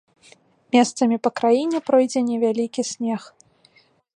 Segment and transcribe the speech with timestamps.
[0.75, 3.21] Месцамі па краіну пройдзе невялікі снег.